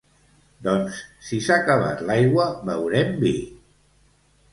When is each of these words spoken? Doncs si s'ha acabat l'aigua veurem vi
Doncs 0.67 1.01
si 1.27 1.37
s'ha 1.47 1.57
acabat 1.63 2.01
l'aigua 2.07 2.47
veurem 2.71 3.13
vi 3.25 3.35